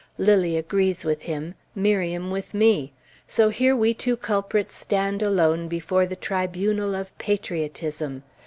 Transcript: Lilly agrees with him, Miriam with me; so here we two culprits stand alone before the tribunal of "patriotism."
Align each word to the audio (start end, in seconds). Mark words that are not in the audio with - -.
Lilly 0.17 0.57
agrees 0.57 1.05
with 1.05 1.21
him, 1.21 1.53
Miriam 1.75 2.31
with 2.31 2.55
me; 2.55 2.91
so 3.27 3.49
here 3.49 3.75
we 3.75 3.93
two 3.93 4.17
culprits 4.17 4.73
stand 4.73 5.21
alone 5.21 5.67
before 5.67 6.07
the 6.07 6.15
tribunal 6.15 6.95
of 6.95 7.15
"patriotism." 7.19 8.23